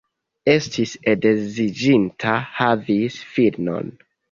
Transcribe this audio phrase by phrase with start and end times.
[0.53, 3.97] Estis edziĝinta, havis filinon.